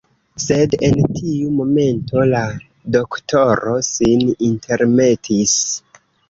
Sed 0.43 0.71
en 0.87 0.95
tiu 1.17 1.49
momento 1.57 2.23
la 2.29 2.41
doktoro 2.95 3.75
sin 3.89 4.25
intermetis. 4.49 5.55